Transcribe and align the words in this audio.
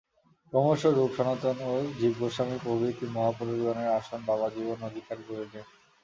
ক্রমশ 0.53 0.81
রূপ-সনাতন 0.89 1.57
ও 1.65 1.91
জীবগোস্বামী 1.99 2.57
প্রভৃতি 2.63 3.05
মহাপুরুষগণের 3.07 3.89
আসন 3.97 4.19
বাবাজীবন 4.25 4.79
অধিকার 4.83 5.17
করিলেন। 5.27 5.65